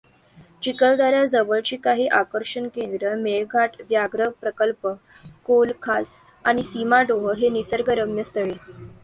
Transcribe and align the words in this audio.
चिखलदऱ्याजवळची 0.63 1.77
काही 1.77 2.07
आकर्षण 2.09 2.67
केंद्रे 2.67 3.13
मेळघाट 3.15 3.75
व्याघ्रप्रकल्प, 3.81 4.87
कोलखास 5.45 6.19
आणि 6.45 6.63
सीमाडोह 6.63 7.31
हे 7.33 7.49
निसर्गरम्य 7.49 8.23
स्थळे. 8.23 8.53